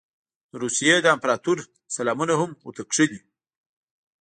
د 0.49 0.53
روسیې 0.63 0.95
د 1.01 1.07
امپراطور 1.15 1.57
سلامونه 1.95 2.33
هم 2.41 2.49
ورته 2.67 2.83
کښلي. 2.89 3.19